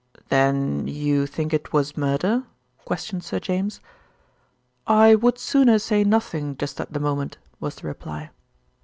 [0.29, 2.41] "Then you think it was murder?"
[2.85, 3.79] questioned Sir James.
[4.87, 8.31] "I would sooner say nothing just at the moment," was the reply.